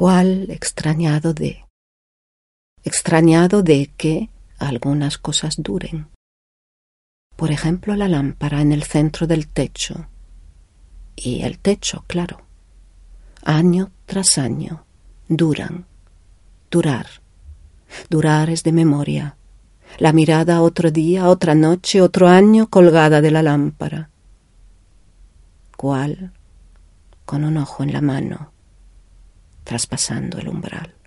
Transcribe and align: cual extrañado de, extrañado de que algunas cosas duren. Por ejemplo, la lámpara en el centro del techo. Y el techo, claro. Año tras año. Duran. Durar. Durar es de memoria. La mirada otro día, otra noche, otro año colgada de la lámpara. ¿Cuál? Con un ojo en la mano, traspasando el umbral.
cual 0.00 0.46
extrañado 0.48 1.34
de, 1.34 1.66
extrañado 2.82 3.62
de 3.62 3.92
que 3.98 4.30
algunas 4.58 5.18
cosas 5.18 5.56
duren. 5.58 6.08
Por 7.36 7.50
ejemplo, 7.50 7.94
la 7.96 8.08
lámpara 8.08 8.62
en 8.62 8.72
el 8.72 8.82
centro 8.84 9.26
del 9.26 9.46
techo. 9.46 10.08
Y 11.16 11.42
el 11.42 11.58
techo, 11.58 12.04
claro. 12.06 12.40
Año 13.44 13.90
tras 14.06 14.38
año. 14.38 14.86
Duran. 15.28 15.84
Durar. 16.70 17.06
Durar 18.08 18.48
es 18.48 18.62
de 18.62 18.72
memoria. 18.72 19.36
La 19.98 20.14
mirada 20.14 20.62
otro 20.62 20.90
día, 20.90 21.28
otra 21.28 21.54
noche, 21.54 22.00
otro 22.00 22.26
año 22.26 22.70
colgada 22.70 23.20
de 23.20 23.32
la 23.32 23.42
lámpara. 23.42 24.08
¿Cuál? 25.76 26.32
Con 27.26 27.44
un 27.44 27.58
ojo 27.58 27.82
en 27.82 27.92
la 27.92 28.00
mano, 28.00 28.50
traspasando 29.70 30.38
el 30.38 30.48
umbral. 30.48 30.99